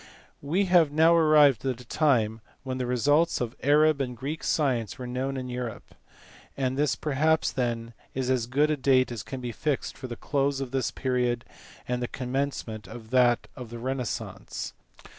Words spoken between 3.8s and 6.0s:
and Greek science were known in Europe;